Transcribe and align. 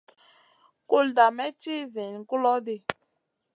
Kulda 0.89 1.25
may 1.37 1.51
ci 1.61 1.75
ziyn 1.93 2.15
kulo 2.29 2.53
ɗi. 2.65 2.75